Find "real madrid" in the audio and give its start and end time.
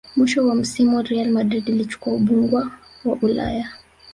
1.01-1.69